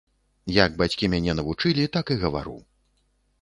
Як 0.53 0.79
бацькі 0.79 1.09
мяне 1.15 1.35
навучылі, 1.41 1.85
так 1.97 2.05
і 2.17 2.19
гавару. 2.25 2.57